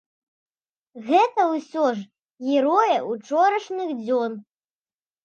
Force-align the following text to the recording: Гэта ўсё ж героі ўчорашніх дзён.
Гэта 1.09 1.41
ўсё 1.51 1.83
ж 1.99 2.53
героі 2.53 2.97
ўчорашніх 3.11 3.93
дзён. 4.01 4.31